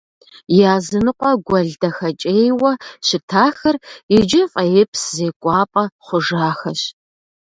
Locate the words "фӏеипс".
4.51-5.01